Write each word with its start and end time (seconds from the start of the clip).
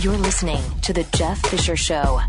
You're 0.00 0.16
listening 0.16 0.60
to 0.82 0.92
The 0.92 1.04
Jeff 1.16 1.38
Fisher 1.46 1.76
Show. 1.76 2.20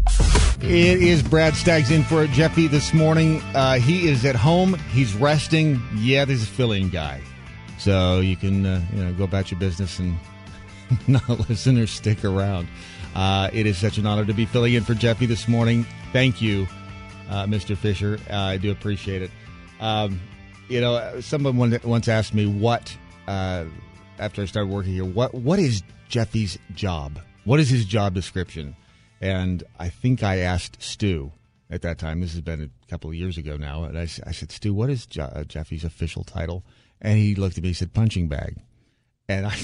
It 0.62 1.02
is 1.02 1.23
Brad 1.23 1.56
Staggs 1.56 1.90
in 1.91 2.03
for 2.03 2.27
Jeffy 2.27 2.68
this 2.68 2.94
morning. 2.94 3.41
Uh, 3.56 3.80
he 3.80 4.07
is 4.07 4.23
at 4.23 4.36
home. 4.36 4.76
He's 4.92 5.16
resting. 5.16 5.82
Yeah, 5.96 6.26
there's 6.26 6.44
a 6.44 6.46
filling 6.48 6.90
guy. 6.90 7.22
So 7.80 8.20
you 8.20 8.38
can 8.38 8.66
uh, 8.66 8.82
you 8.94 9.04
know 9.04 9.14
go 9.14 9.24
about 9.24 9.52
your 9.52 9.60
business 9.60 10.00
and 10.00 10.16
not 11.08 11.28
listen 11.50 11.78
or 11.78 11.88
stick 11.88 12.24
around. 12.24 12.68
Uh, 13.15 13.49
it 13.51 13.66
is 13.66 13.78
such 13.78 13.97
an 13.97 14.06
honor 14.06 14.26
to 14.26 14.34
be 14.34 14.46
filling 14.46 14.76
in 14.76 14.84
for 14.84 14.94
Jeffy 14.94 15.26
this 15.26 15.47
morning. 15.47 15.86
Thank 16.13 16.41
you, 16.41 16.68
uh, 17.29 17.45
Mr. 17.45 17.75
Fisher. 17.75 18.20
Uh, 18.29 18.36
I 18.36 18.57
do 18.57 18.71
appreciate 18.71 19.21
it. 19.23 19.32
Um, 19.79 20.21
you 20.70 20.82
know, 20.82 21.20
someone 21.20 21.57
once 21.84 22.07
asked 22.07 22.34
me 22.34 22.45
what 22.45 22.95
uh, 23.27 23.66
after 24.20 24.43
I 24.43 24.45
started 24.45 24.71
working 24.71 24.93
here, 24.93 25.05
what 25.05 25.34
what 25.34 25.59
is 25.59 25.82
Jeffy's 26.09 26.57
job? 26.75 27.20
What 27.46 27.59
is 27.59 27.70
his 27.70 27.86
job 27.86 28.16
description? 28.16 28.75
And 29.22 29.63
I 29.80 29.90
think 29.90 30.23
I 30.23 30.40
asked 30.40 30.81
Stu 30.81 31.31
at 31.70 31.84
that 31.84 31.99
time. 31.99 32.20
This 32.20 32.34
has 32.34 32.41
been 32.41 32.62
a 32.62 32.90
couple 32.90 33.09
of 33.09 33.16
years 33.16 33.38
ago 33.38 33.55
now. 33.55 33.84
And 33.84 33.98
I, 33.98 34.02
I 34.02 34.31
said, 34.31 34.52
Stu, 34.52 34.73
what 34.73 34.90
is 34.90 35.05
Je- 35.05 35.22
uh, 35.22 35.44
Jeffy's 35.44 35.84
official 35.84 36.23
title? 36.23 36.63
And 37.02 37.20
he 37.20 37.36
looked 37.36 37.58
at 37.58 37.63
me. 37.63 37.70
He 37.70 37.73
said, 37.73 37.94
punching 37.94 38.27
bag. 38.27 38.58
And 39.30 39.45
I, 39.45 39.55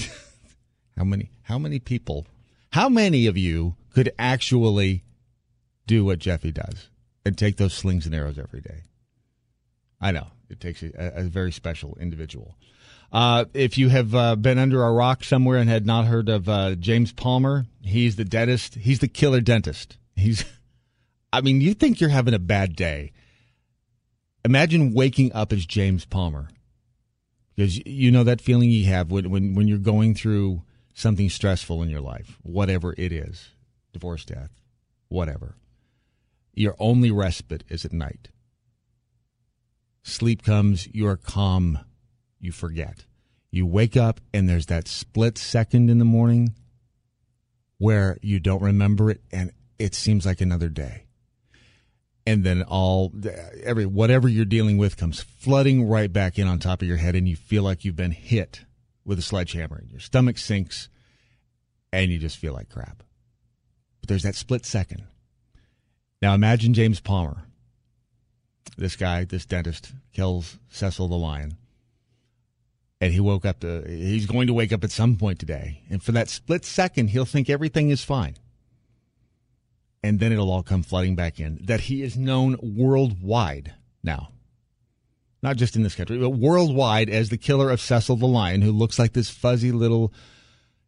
how 0.96 1.04
many, 1.04 1.30
how 1.42 1.58
many 1.58 1.80
people, 1.80 2.26
how 2.70 2.88
many 2.88 3.26
of 3.26 3.36
you 3.36 3.74
could 3.92 4.12
actually 4.16 5.02
do 5.86 6.04
what 6.04 6.20
Jeffy 6.20 6.52
does 6.52 6.88
and 7.24 7.36
take 7.36 7.56
those 7.56 7.74
slings 7.74 8.06
and 8.06 8.14
arrows 8.14 8.38
every 8.38 8.60
day? 8.60 8.82
I 10.00 10.12
know 10.12 10.28
it 10.48 10.60
takes 10.60 10.82
a, 10.84 10.92
a 10.96 11.22
very 11.22 11.50
special 11.50 11.96
individual. 12.00 12.56
Uh, 13.12 13.44
if 13.52 13.76
you 13.76 13.90
have 13.90 14.14
uh, 14.14 14.34
been 14.36 14.58
under 14.58 14.82
a 14.82 14.92
rock 14.92 15.22
somewhere 15.22 15.58
and 15.58 15.68
had 15.68 15.84
not 15.84 16.06
heard 16.06 16.30
of 16.30 16.48
uh, 16.48 16.74
James 16.76 17.12
Palmer, 17.12 17.66
he's 17.82 18.16
the 18.16 18.24
dentist. 18.24 18.76
He's 18.76 19.00
the 19.00 19.08
killer 19.08 19.42
dentist. 19.42 19.98
He's, 20.16 20.44
I 21.32 21.42
mean, 21.42 21.60
you 21.60 21.74
think 21.74 22.00
you're 22.00 22.10
having 22.10 22.32
a 22.32 22.38
bad 22.38 22.74
day. 22.74 23.12
Imagine 24.44 24.94
waking 24.94 25.32
up 25.34 25.52
as 25.52 25.66
James 25.66 26.06
Palmer. 26.06 26.48
Because 27.54 27.84
you 27.84 28.10
know 28.10 28.24
that 28.24 28.40
feeling 28.40 28.70
you 28.70 28.86
have 28.86 29.10
when, 29.10 29.28
when, 29.28 29.54
when 29.54 29.68
you're 29.68 29.76
going 29.76 30.14
through 30.14 30.62
something 30.94 31.28
stressful 31.28 31.82
in 31.82 31.90
your 31.90 32.00
life, 32.00 32.38
whatever 32.42 32.94
it 32.96 33.12
is 33.12 33.50
divorce, 33.92 34.24
death, 34.24 34.50
whatever. 35.08 35.54
Your 36.54 36.74
only 36.78 37.10
respite 37.10 37.62
is 37.68 37.84
at 37.84 37.92
night. 37.92 38.28
Sleep 40.02 40.42
comes, 40.42 40.88
you're 40.94 41.18
calm 41.18 41.78
you 42.42 42.52
forget. 42.52 43.04
You 43.50 43.66
wake 43.66 43.96
up 43.96 44.20
and 44.34 44.48
there's 44.48 44.66
that 44.66 44.88
split 44.88 45.38
second 45.38 45.88
in 45.88 45.98
the 45.98 46.04
morning 46.04 46.54
where 47.78 48.18
you 48.20 48.40
don't 48.40 48.62
remember 48.62 49.10
it 49.10 49.22
and 49.30 49.52
it 49.78 49.94
seems 49.94 50.26
like 50.26 50.40
another 50.40 50.68
day. 50.68 51.04
And 52.26 52.44
then 52.44 52.62
all 52.62 53.12
every 53.62 53.86
whatever 53.86 54.28
you're 54.28 54.44
dealing 54.44 54.76
with 54.76 54.96
comes 54.96 55.20
flooding 55.20 55.88
right 55.88 56.12
back 56.12 56.38
in 56.38 56.46
on 56.46 56.58
top 56.58 56.82
of 56.82 56.88
your 56.88 56.96
head 56.96 57.14
and 57.14 57.28
you 57.28 57.36
feel 57.36 57.62
like 57.62 57.84
you've 57.84 57.96
been 57.96 58.12
hit 58.12 58.64
with 59.04 59.18
a 59.18 59.22
sledgehammer 59.22 59.76
and 59.76 59.90
your 59.90 60.00
stomach 60.00 60.38
sinks 60.38 60.88
and 61.92 62.10
you 62.10 62.18
just 62.18 62.38
feel 62.38 62.52
like 62.52 62.68
crap. 62.68 63.02
But 64.00 64.08
there's 64.08 64.22
that 64.22 64.34
split 64.34 64.64
second. 64.64 65.04
Now 66.20 66.34
imagine 66.34 66.74
James 66.74 67.00
Palmer. 67.00 67.44
This 68.76 68.96
guy, 68.96 69.24
this 69.24 69.44
dentist, 69.44 69.92
kills 70.12 70.58
Cecil 70.70 71.08
the 71.08 71.16
lion 71.16 71.56
and 73.02 73.12
he 73.12 73.18
woke 73.18 73.44
up 73.44 73.58
to 73.58 73.82
he's 73.84 74.26
going 74.26 74.46
to 74.46 74.54
wake 74.54 74.72
up 74.72 74.84
at 74.84 74.92
some 74.92 75.16
point 75.16 75.40
today. 75.40 75.82
And 75.90 76.00
for 76.00 76.12
that 76.12 76.28
split 76.28 76.64
second 76.64 77.08
he'll 77.08 77.24
think 77.24 77.50
everything 77.50 77.90
is 77.90 78.04
fine. 78.04 78.36
And 80.04 80.20
then 80.20 80.30
it'll 80.30 80.50
all 80.50 80.62
come 80.62 80.84
flooding 80.84 81.16
back 81.16 81.40
in. 81.40 81.58
That 81.64 81.80
he 81.80 82.02
is 82.02 82.16
known 82.16 82.56
worldwide 82.62 83.74
now. 84.04 84.30
Not 85.42 85.56
just 85.56 85.74
in 85.74 85.82
this 85.82 85.96
country 85.96 86.16
but 86.16 86.30
worldwide 86.30 87.10
as 87.10 87.28
the 87.28 87.36
killer 87.36 87.70
of 87.70 87.80
cecil 87.80 88.14
the 88.14 88.26
lion 88.26 88.62
who 88.62 88.70
looks 88.70 89.00
like 89.00 89.14
this 89.14 89.28
fuzzy 89.28 89.72
little 89.72 90.12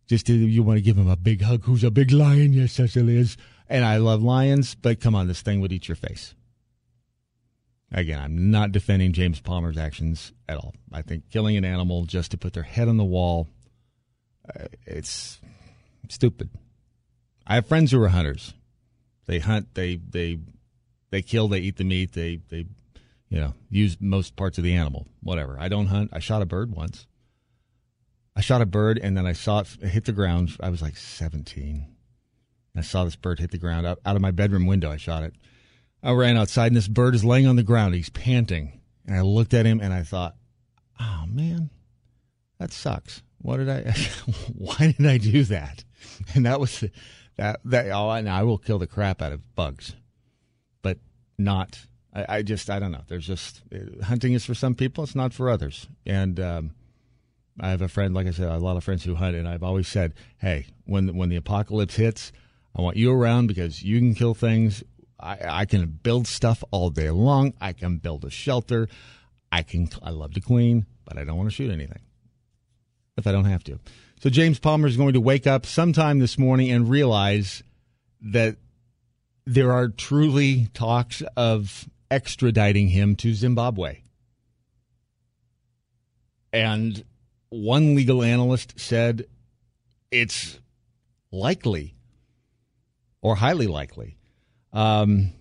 just 0.06 0.28
you 0.28 0.62
want 0.62 0.77
to 0.77 0.83
give 0.83 0.97
him 0.97 1.09
a 1.09 1.16
big 1.16 1.43
hug? 1.43 1.65
Who's 1.65 1.83
a 1.83 1.91
big 1.91 2.12
lion? 2.12 2.53
Yes 2.53 2.75
cecil 2.75 3.09
is. 3.09 3.37
And 3.69 3.84
i 3.84 3.97
love 3.97 4.22
lions 4.22 4.77
but 4.77 5.00
come 5.00 5.16
on 5.16 5.27
this 5.27 5.43
thing 5.43 5.60
would 5.60 5.72
eat 5.72 5.89
your 5.89 5.97
face 5.97 6.37
Again, 7.94 8.19
I'm 8.19 8.50
not 8.50 8.72
defending 8.72 9.12
James 9.12 9.41
Palmer's 9.41 9.78
actions 9.78 10.32
at 10.49 10.56
all. 10.59 10.75
I 10.93 11.03
think 11.03 11.31
killing 11.31 11.56
an 11.56 11.65
animal 11.65 12.06
just 12.06 12.32
to 12.32 12.37
put 12.37 12.53
their 12.53 12.65
head 12.65 12.88
on 12.88 12.97
the 12.97 13.05
wall, 13.05 13.49
uh, 14.53 14.65
it's 14.84 15.41
stupid. 16.09 16.50
I 17.47 17.54
have 17.54 17.66
friends 17.66 17.93
who 17.93 18.03
are 18.03 18.09
hunters. 18.09 18.53
They 19.27 19.38
hunt, 19.38 19.75
they 19.75 19.97
they 19.97 20.41
they 21.10 21.22
kill, 21.22 21.47
they 21.47 21.60
eat 21.60 21.77
the 21.77 21.84
meat, 21.84 22.12
they 22.15 22.41
they 22.49 22.66
you 23.28 23.38
know, 23.38 23.54
use 23.71 23.97
most 24.00 24.34
parts 24.34 24.59
of 24.59 24.65
the 24.65 24.75
animal, 24.75 25.06
whatever. 25.22 25.56
I 25.59 25.69
don't 25.69 25.87
hunt. 25.87 26.10
I 26.12 26.19
shot 26.19 26.43
a 26.43 26.47
bird 26.47 26.72
once. 26.75 27.06
I 28.37 28.41
shot 28.41 28.60
a 28.60 28.66
bird 28.66 28.99
and 29.00 29.16
then 29.16 29.27
I 29.27 29.34
saw 29.34 29.60
it 29.60 29.69
hit 29.81 30.04
the 30.04 30.12
ground. 30.12 30.56
I 30.60 30.69
was 30.69 30.83
like 30.83 30.97
17. 30.97 31.87
I 32.77 32.81
saw 32.81 33.04
this 33.04 33.15
bird 33.15 33.38
hit 33.38 33.53
the 33.53 33.59
ground 33.59 33.87
out, 33.87 34.00
out 34.04 34.16
of 34.16 34.22
my 34.22 34.33
bedroom 34.33 34.66
window. 34.66 34.91
I 34.91 34.97
shot 34.97 35.22
it 35.22 35.34
I 36.04 36.12
ran 36.12 36.37
outside 36.37 36.66
and 36.66 36.76
this 36.76 36.87
bird 36.87 37.15
is 37.15 37.25
laying 37.25 37.47
on 37.47 37.56
the 37.56 37.62
ground. 37.62 37.94
He's 37.94 38.10
panting. 38.10 38.81
And 39.06 39.16
I 39.16 39.22
looked 39.22 39.54
at 39.54 39.66
him 39.66 39.81
and 39.81 39.92
I 39.92 40.03
thought, 40.03 40.37
oh 41.00 41.25
man, 41.26 41.70
that 42.59 42.72
sucks. 42.72 43.22
What 43.38 43.56
did 43.56 43.70
I, 43.70 43.94
why 44.54 44.94
did 44.97 45.06
I 45.06 45.19
do 45.19 45.44
that? 45.44 45.82
And 46.34 46.44
that 46.44 46.60
was 46.60 46.84
that, 47.37 47.60
that, 47.65 47.91
oh, 47.91 48.10
and 48.10 48.28
I 48.28 48.42
will 48.42 48.59
kill 48.59 48.78
the 48.78 48.87
crap 48.87 49.22
out 49.22 49.32
of 49.32 49.54
bugs, 49.56 49.94
but 50.82 50.98
not, 51.38 51.87
I, 52.15 52.36
I 52.36 52.42
just, 52.42 52.69
I 52.69 52.78
don't 52.78 52.92
know. 52.92 53.03
There's 53.09 53.26
just, 53.26 53.62
uh, 53.75 54.04
hunting 54.04 54.34
is 54.34 54.44
for 54.44 54.54
some 54.54 54.75
people, 54.75 55.03
it's 55.03 55.15
not 55.15 55.32
for 55.32 55.48
others. 55.48 55.88
And, 56.06 56.38
um, 56.38 56.75
I 57.60 57.71
have 57.71 57.82
a 57.82 57.88
friend, 57.88 58.15
like 58.15 58.26
I 58.26 58.32
said, 58.32 58.48
a 58.48 58.59
lot 58.59 58.76
of 58.76 58.84
friends 58.84 59.04
who 59.04 59.15
hunt, 59.15 59.36
and 59.36 59.47
I've 59.47 59.62
always 59.62 59.86
said, 59.86 60.15
"Hey, 60.38 60.66
when 60.86 61.16
when 61.16 61.28
the 61.28 61.36
apocalypse 61.36 61.94
hits, 61.94 62.32
I 62.75 62.82
want 62.82 62.97
you 62.97 63.12
around 63.12 63.47
because 63.47 63.82
you 63.82 64.00
can 64.00 64.15
kill 64.15 64.34
things 64.34 64.82
I, 65.19 65.39
I 65.43 65.65
can 65.65 65.87
build 65.87 66.27
stuff 66.27 66.63
all 66.71 66.91
day 66.91 67.11
long. 67.11 67.55
I 67.61 67.73
can 67.73 67.99
build 67.99 68.25
a 68.25 68.31
shelter. 68.31 68.89
I 69.51 69.63
can. 69.63 69.89
I 70.03 70.11
love 70.11 70.35
to 70.35 70.41
clean, 70.41 70.87
but 71.05 71.17
I 71.17 71.25
don't 71.25 71.37
want 71.37 71.49
to 71.49 71.55
shoot 71.55 71.71
anything 71.71 72.01
if 73.17 73.27
I 73.27 73.33
don't 73.33 73.45
have 73.45 73.65
to. 73.65 73.79
So 74.21 74.31
James 74.31 74.59
Palmer 74.59 74.89
is 74.89 74.97
going 74.97 75.13
to 75.15 75.21
wake 75.21 75.47
up 75.47 75.67
sometime 75.67 76.19
this 76.19 76.39
morning 76.39 76.71
and 76.71 76.89
realize 76.89 77.63
that 78.21 78.57
there 79.47 79.73
are 79.73 79.89
truly 79.89 80.69
talks 80.73 81.23
of 81.37 81.89
extraditing 82.11 82.91
him 82.91 83.17
to 83.17 83.35
Zimbabwe. 83.35 84.01
And 86.53 87.05
one 87.51 87.95
legal 87.95 88.23
analyst 88.23 88.79
said 88.79 89.27
it's 90.11 90.59
likely 91.31 91.95
or 93.21 93.37
highly 93.37 93.67
likely 93.67 94.17
um, 94.75 95.33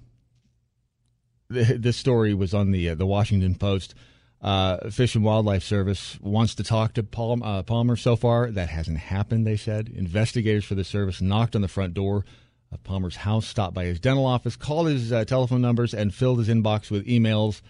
this 1.49 1.97
story 1.97 2.33
was 2.33 2.53
on 2.53 2.71
the 2.71 2.89
uh, 2.89 2.95
the 2.95 3.05
Washington 3.05 3.55
Post. 3.55 3.95
Uh, 4.41 4.89
Fish 4.89 5.15
and 5.15 5.23
Wildlife 5.23 5.63
Service 5.63 6.19
wants 6.21 6.55
to 6.55 6.63
talk 6.63 6.93
to 6.93 7.03
Paul, 7.03 7.41
uh, 7.43 7.63
Palmer. 7.63 7.95
So 7.95 8.17
far, 8.17 8.51
that 8.51 8.67
hasn't 8.69 8.97
happened. 8.97 9.47
They 9.47 9.55
said 9.55 9.87
investigators 9.87 10.65
for 10.65 10.75
the 10.75 10.83
service 10.83 11.21
knocked 11.21 11.55
on 11.55 11.61
the 11.61 11.69
front 11.69 11.93
door 11.93 12.25
of 12.71 12.83
Palmer's 12.83 13.15
house, 13.15 13.47
stopped 13.47 13.73
by 13.73 13.85
his 13.85 14.01
dental 14.01 14.25
office, 14.25 14.57
called 14.57 14.87
his 14.87 15.13
uh, 15.13 15.23
telephone 15.23 15.61
numbers, 15.61 15.93
and 15.93 16.13
filled 16.13 16.39
his 16.39 16.49
inbox 16.49 16.91
with 16.91 17.07
emails. 17.07 17.61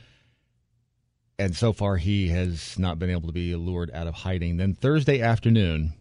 And 1.38 1.56
so 1.56 1.74
far, 1.74 1.98
he 1.98 2.30
has 2.30 2.80
not 2.80 2.98
been 2.98 3.10
able 3.12 3.28
to 3.28 3.34
be 3.34 3.56
lured 3.56 3.92
out 3.92 4.08
of 4.08 4.16
hiding. 4.16 4.58
Then 4.58 4.74
Thursday 4.74 5.22
afternoon, 5.22 5.94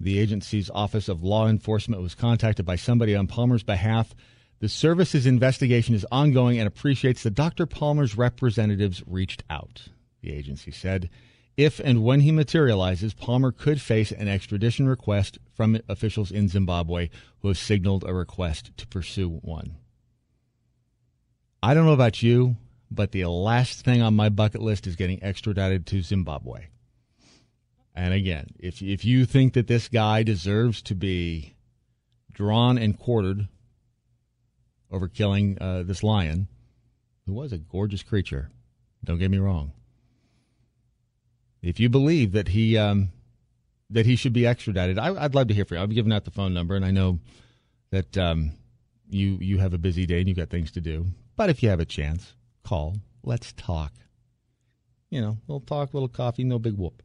the 0.00 0.18
agency's 0.18 0.70
Office 0.70 1.08
of 1.08 1.22
Law 1.22 1.48
Enforcement 1.48 2.00
was 2.00 2.14
contacted 2.14 2.64
by 2.64 2.76
somebody 2.76 3.14
on 3.14 3.26
Palmer's 3.26 3.62
behalf 3.62 4.14
the 4.58 4.68
service's 4.68 5.26
investigation 5.26 5.94
is 5.94 6.06
ongoing 6.10 6.58
and 6.58 6.66
appreciates 6.66 7.22
that 7.22 7.34
Dr. 7.34 7.66
Palmer's 7.66 8.16
representatives 8.16 9.02
reached 9.06 9.44
out, 9.50 9.88
the 10.22 10.32
agency 10.32 10.70
said. 10.70 11.10
If 11.56 11.78
and 11.80 12.02
when 12.02 12.20
he 12.20 12.32
materializes, 12.32 13.14
Palmer 13.14 13.52
could 13.52 13.80
face 13.80 14.12
an 14.12 14.28
extradition 14.28 14.88
request 14.88 15.38
from 15.54 15.80
officials 15.88 16.30
in 16.30 16.48
Zimbabwe 16.48 17.08
who 17.40 17.48
have 17.48 17.58
signaled 17.58 18.04
a 18.06 18.14
request 18.14 18.72
to 18.76 18.86
pursue 18.86 19.28
one. 19.28 19.76
I 21.62 21.74
don't 21.74 21.86
know 21.86 21.92
about 21.92 22.22
you, 22.22 22.56
but 22.90 23.12
the 23.12 23.24
last 23.26 23.84
thing 23.84 24.02
on 24.02 24.14
my 24.14 24.28
bucket 24.28 24.62
list 24.62 24.86
is 24.86 24.96
getting 24.96 25.22
extradited 25.22 25.86
to 25.86 26.02
Zimbabwe. 26.02 26.66
And 27.94 28.12
again, 28.12 28.48
if 28.58 28.82
if 28.82 29.04
you 29.04 29.24
think 29.24 29.54
that 29.54 29.66
this 29.66 29.88
guy 29.88 30.22
deserves 30.22 30.82
to 30.82 30.94
be 30.94 31.54
drawn 32.32 32.76
and 32.76 32.98
quartered 32.98 33.48
over 34.90 35.08
killing 35.08 35.58
uh, 35.60 35.82
this 35.82 36.02
lion, 36.02 36.48
who 37.26 37.32
was 37.32 37.52
a 37.52 37.58
gorgeous 37.58 38.02
creature. 38.02 38.50
Don't 39.04 39.18
get 39.18 39.30
me 39.30 39.38
wrong. 39.38 39.72
If 41.62 41.80
you 41.80 41.88
believe 41.88 42.32
that 42.32 42.48
he 42.48 42.76
um, 42.78 43.10
that 43.90 44.06
he 44.06 44.16
should 44.16 44.32
be 44.32 44.46
extradited. 44.46 44.98
I, 44.98 45.10
would 45.10 45.34
love 45.34 45.48
to 45.48 45.54
hear 45.54 45.64
from 45.64 45.78
you. 45.78 45.82
I've 45.82 45.94
given 45.94 46.12
out 46.12 46.24
the 46.24 46.30
phone 46.30 46.54
number, 46.54 46.74
and 46.74 46.84
I 46.84 46.90
know 46.90 47.20
that 47.90 48.16
um, 48.18 48.52
you 49.08 49.38
you 49.40 49.58
have 49.58 49.74
a 49.74 49.78
busy 49.78 50.06
day 50.06 50.18
and 50.18 50.28
you've 50.28 50.36
got 50.36 50.50
things 50.50 50.72
to 50.72 50.80
do. 50.80 51.06
But 51.36 51.50
if 51.50 51.62
you 51.62 51.68
have 51.68 51.80
a 51.80 51.84
chance, 51.84 52.34
call. 52.64 52.96
Let's 53.22 53.52
talk. 53.52 53.92
You 55.10 55.20
know, 55.20 55.38
little 55.46 55.60
talk, 55.60 55.94
little 55.94 56.08
coffee, 56.08 56.44
no 56.44 56.58
big 56.58 56.74
whoop. 56.74 57.02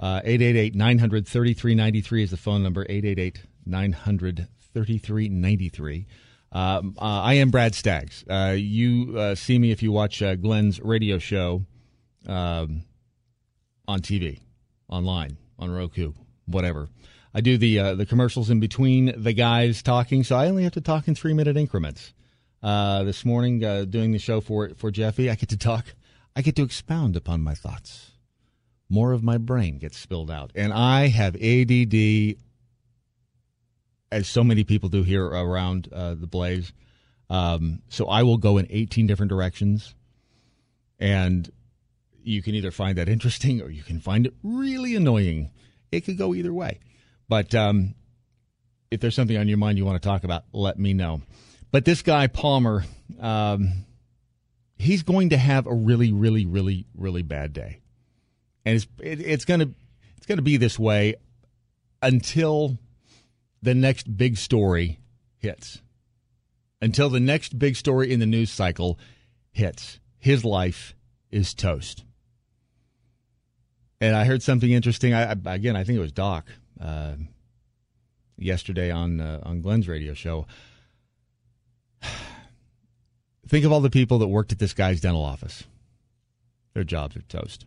Uh, 0.00 0.20
888 0.24 0.74
900 0.74 1.28
3393 1.28 2.22
is 2.22 2.30
the 2.30 2.36
phone 2.36 2.62
number. 2.62 2.82
888 2.82 3.42
900 3.66 4.48
3393. 4.74 6.06
Um, 6.52 6.96
uh, 6.98 7.22
I 7.22 7.34
am 7.34 7.50
Brad 7.50 7.74
Staggs. 7.74 8.24
Uh, 8.28 8.54
you 8.56 9.18
uh, 9.18 9.34
see 9.34 9.58
me 9.58 9.70
if 9.70 9.82
you 9.82 9.90
watch 9.90 10.20
uh, 10.20 10.36
Glenn's 10.36 10.80
radio 10.80 11.18
show 11.18 11.64
um, 12.26 12.82
on 13.88 14.00
TV, 14.00 14.38
online, 14.88 15.38
on 15.58 15.70
Roku, 15.70 16.12
whatever. 16.44 16.88
I 17.34 17.40
do 17.40 17.56
the 17.56 17.78
uh, 17.78 17.94
the 17.94 18.04
commercials 18.04 18.50
in 18.50 18.60
between 18.60 19.14
the 19.16 19.32
guys 19.32 19.82
talking, 19.82 20.22
so 20.22 20.36
I 20.36 20.48
only 20.48 20.64
have 20.64 20.72
to 20.72 20.82
talk 20.82 21.08
in 21.08 21.14
three 21.14 21.32
minute 21.32 21.56
increments. 21.56 22.12
This 22.62 23.24
morning, 23.24 23.60
doing 23.88 24.12
the 24.12 24.18
show 24.18 24.42
for 24.42 24.72
for 24.76 24.90
Jeffy, 24.90 25.30
I 25.30 25.34
get 25.36 25.48
to 25.48 25.56
talk. 25.56 25.94
I 26.36 26.42
get 26.42 26.54
to 26.56 26.62
expound 26.62 27.16
upon 27.16 27.40
my 27.40 27.54
thoughts. 27.54 28.10
More 28.90 29.12
of 29.12 29.22
my 29.22 29.38
brain 29.38 29.78
gets 29.78 29.96
spilled 29.96 30.30
out, 30.30 30.52
and 30.54 30.70
I 30.74 31.08
have 31.08 31.34
ADD 31.36 32.36
as 34.12 34.28
so 34.28 34.44
many 34.44 34.62
people 34.62 34.88
do 34.88 35.02
here 35.02 35.24
around 35.24 35.88
uh, 35.92 36.14
the 36.14 36.26
Blaze. 36.26 36.72
Um, 37.30 37.80
so 37.88 38.06
I 38.06 38.22
will 38.22 38.36
go 38.36 38.58
in 38.58 38.66
18 38.68 39.06
different 39.06 39.30
directions, 39.30 39.94
and 41.00 41.50
you 42.22 42.42
can 42.42 42.54
either 42.54 42.70
find 42.70 42.98
that 42.98 43.08
interesting 43.08 43.62
or 43.62 43.70
you 43.70 43.82
can 43.82 44.00
find 44.00 44.26
it 44.26 44.34
really 44.42 44.94
annoying. 44.94 45.50
It 45.90 46.02
could 46.02 46.18
go 46.18 46.34
either 46.34 46.52
way. 46.52 46.78
But 47.28 47.54
um, 47.54 47.94
if 48.90 49.00
there's 49.00 49.14
something 49.14 49.36
on 49.36 49.48
your 49.48 49.58
mind 49.58 49.78
you 49.78 49.86
want 49.86 50.00
to 50.00 50.06
talk 50.06 50.24
about, 50.24 50.44
let 50.52 50.78
me 50.78 50.92
know. 50.92 51.22
But 51.70 51.86
this 51.86 52.02
guy 52.02 52.26
Palmer, 52.26 52.84
um, 53.18 53.86
he's 54.76 55.02
going 55.02 55.30
to 55.30 55.38
have 55.38 55.66
a 55.66 55.74
really, 55.74 56.12
really, 56.12 56.44
really, 56.44 56.84
really 56.94 57.22
bad 57.22 57.54
day, 57.54 57.80
and 58.66 58.76
it's 58.76 58.86
it, 59.00 59.20
it's 59.20 59.46
gonna 59.46 59.70
it's 60.18 60.26
gonna 60.26 60.42
be 60.42 60.58
this 60.58 60.78
way 60.78 61.14
until 62.02 62.76
the 63.62 63.74
next 63.74 64.16
big 64.16 64.36
story 64.36 64.98
hits. 65.38 65.80
Until 66.80 67.08
the 67.08 67.20
next 67.20 67.58
big 67.58 67.76
story 67.76 68.12
in 68.12 68.18
the 68.18 68.26
news 68.26 68.50
cycle 68.50 68.98
hits, 69.52 70.00
his 70.18 70.44
life 70.44 70.94
is 71.30 71.54
toast. 71.54 72.04
And 74.00 74.16
I 74.16 74.24
heard 74.24 74.42
something 74.42 74.70
interesting. 74.70 75.14
I, 75.14 75.36
again, 75.46 75.76
I 75.76 75.84
think 75.84 75.96
it 75.96 76.00
was 76.00 76.10
Doc 76.10 76.46
uh, 76.80 77.14
yesterday 78.36 78.90
on 78.90 79.20
uh, 79.20 79.40
on 79.44 79.62
Glenn's 79.62 79.86
radio 79.86 80.12
show. 80.12 80.46
Think 83.46 83.64
of 83.64 83.70
all 83.70 83.80
the 83.80 83.90
people 83.90 84.18
that 84.18 84.28
worked 84.28 84.50
at 84.50 84.58
this 84.58 84.74
guy's 84.74 85.00
dental 85.00 85.24
office. 85.24 85.64
Their 86.74 86.84
jobs 86.84 87.16
are 87.16 87.22
toast. 87.22 87.66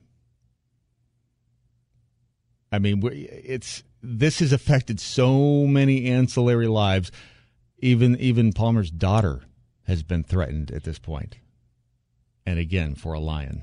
I 2.75 2.79
mean, 2.79 3.01
it's 3.09 3.83
this 4.03 4.39
has 4.39 4.51
affected 4.51 4.99
so 4.99 5.65
many 5.65 6.07
ancillary 6.07 6.67
lives. 6.67 7.09
Even 7.79 8.19
even 8.19 8.51
Palmer's 8.51 8.91
daughter 8.91 9.43
has 9.83 10.03
been 10.03 10.23
threatened 10.23 10.71
at 10.71 10.83
this 10.83 10.99
point. 10.99 11.37
And 12.45 12.59
again, 12.59 12.95
for 12.95 13.13
a 13.13 13.19
lion. 13.19 13.61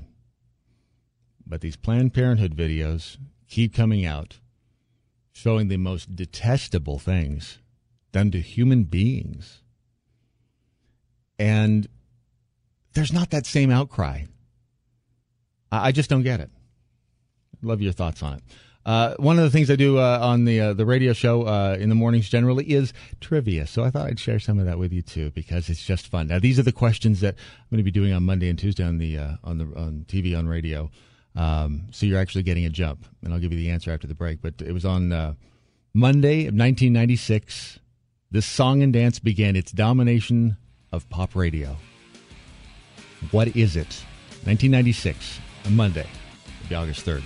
But 1.45 1.61
these 1.61 1.75
Planned 1.75 2.13
Parenthood 2.15 2.55
videos 2.55 3.17
keep 3.47 3.75
coming 3.75 4.03
out 4.03 4.39
showing 5.31 5.67
the 5.67 5.77
most 5.77 6.15
detestable 6.15 6.97
things 6.97 7.59
done 8.11 8.31
to 8.31 8.39
human 8.39 8.85
beings. 8.85 9.61
And 11.37 11.87
there's 12.93 13.13
not 13.13 13.29
that 13.29 13.45
same 13.45 13.69
outcry. 13.69 14.23
I 15.71 15.91
just 15.91 16.09
don't 16.09 16.23
get 16.23 16.39
it. 16.39 16.49
Love 17.61 17.81
your 17.81 17.93
thoughts 17.93 18.23
on 18.23 18.33
it. 18.33 18.43
Uh, 18.85 19.15
one 19.15 19.37
of 19.37 19.43
the 19.43 19.49
things 19.49 19.71
I 19.71 19.75
do 19.75 19.97
uh, 19.97 20.19
on 20.21 20.43
the 20.45 20.59
uh, 20.59 20.73
the 20.73 20.85
radio 20.85 21.13
show 21.13 21.43
uh, 21.43 21.77
in 21.79 21.89
the 21.89 21.95
mornings 21.95 22.27
generally 22.27 22.65
is 22.65 22.93
trivia. 23.21 23.65
So 23.65 23.83
I 23.83 23.89
thought 23.89 24.07
I'd 24.07 24.19
share 24.19 24.39
some 24.39 24.59
of 24.59 24.65
that 24.65 24.77
with 24.77 24.91
you 24.91 25.01
too 25.01 25.31
because 25.31 25.69
it's 25.69 25.83
just 25.83 26.07
fun. 26.07 26.27
Now 26.27 26.39
these 26.39 26.59
are 26.59 26.63
the 26.63 26.73
questions 26.73 27.21
that 27.21 27.35
I'm 27.35 27.65
going 27.69 27.77
to 27.77 27.83
be 27.83 27.91
doing 27.91 28.11
on 28.11 28.23
Monday 28.23 28.49
and 28.49 28.59
Tuesday 28.59 28.83
on 28.83 28.97
the 28.97 29.17
uh, 29.17 29.35
on 29.43 29.57
the 29.57 29.65
on 29.77 30.05
TV 30.07 30.37
on 30.37 30.47
radio. 30.47 30.91
Um, 31.35 31.83
so 31.91 32.05
you're 32.05 32.19
actually 32.19 32.43
getting 32.43 32.65
a 32.65 32.69
jump, 32.69 33.05
and 33.23 33.33
I'll 33.33 33.39
give 33.39 33.51
you 33.51 33.57
the 33.57 33.69
answer 33.69 33.91
after 33.91 34.05
the 34.05 34.15
break. 34.15 34.41
But 34.41 34.55
it 34.61 34.73
was 34.73 34.85
on 34.85 35.11
uh, 35.11 35.33
Monday 35.93 36.41
of 36.41 36.53
1996. 36.53 37.79
This 38.31 38.45
song 38.45 38.81
and 38.81 38.91
dance 38.91 39.19
began 39.19 39.55
its 39.55 39.71
domination 39.71 40.57
of 40.91 41.07
pop 41.09 41.35
radio. 41.35 41.77
What 43.31 43.55
is 43.55 43.75
it? 43.75 44.03
1996, 44.45 45.39
a 45.65 45.69
Monday, 45.69 46.07
August 46.71 47.05
3rd. 47.05 47.23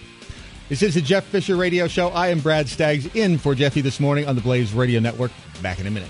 This 0.69 0.83
is 0.83 0.95
the 0.95 1.01
Jeff 1.01 1.23
Fisher 1.23 1.55
Radio 1.55 1.87
Show. 1.87 2.09
I 2.09 2.27
am 2.27 2.41
Brad 2.41 2.67
Staggs 2.67 3.05
in 3.15 3.37
for 3.37 3.55
Jeffy 3.55 3.79
this 3.79 4.01
morning 4.01 4.27
on 4.27 4.35
the 4.35 4.41
Blaze 4.41 4.73
Radio 4.73 4.99
Network. 4.99 5.31
Back 5.61 5.79
in 5.79 5.87
a 5.87 5.91
minute. 5.91 6.09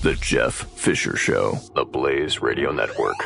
The 0.00 0.14
Jeff 0.22 0.54
Fisher 0.74 1.16
Show, 1.16 1.58
the 1.74 1.84
Blaze 1.84 2.40
Radio 2.40 2.72
Network. 2.72 3.16